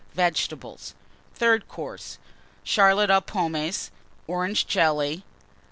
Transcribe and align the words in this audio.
Vegetables. 0.15 0.95
THIRD 1.35 1.67
COURSE. 1.67 2.17
Charlotte 2.63 3.11
aux 3.11 3.21
Pommes. 3.21 3.91
Orange 4.25 4.65
Jelly. 4.65 5.23